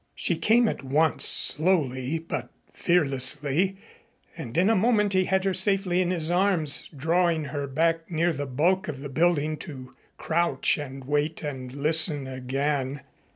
She 0.15 0.35
came 0.35 0.67
at 0.67 0.81
once, 0.83 1.25
slowly 1.27 2.17
but 2.17 2.49
fearlessly, 2.73 3.77
and 4.35 4.57
in 4.57 4.67
a 4.67 4.75
moment 4.75 5.13
he 5.13 5.25
had 5.25 5.43
her 5.43 5.53
safely 5.53 6.01
in 6.01 6.09
his 6.09 6.31
arms, 6.31 6.89
drawing 6.97 7.43
her 7.43 7.67
back 7.67 8.09
near 8.09 8.33
the 8.33 8.47
bulk 8.47 8.87
of 8.87 9.01
the 9.01 9.09
building 9.09 9.57
to 9.57 9.93
crouch 10.17 10.79
and 10.79 11.03
wait 11.03 11.43
and 11.43 11.71
listen 11.71 12.25
again. 12.25 13.01